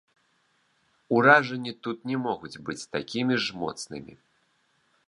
Уражанні 1.17 1.73
тут 1.89 1.97
не 2.13 2.17
могуць 2.25 2.55
быць 2.71 2.81
такімі 2.97 3.35
ж 3.47 3.63
моцнымі. 3.67 4.13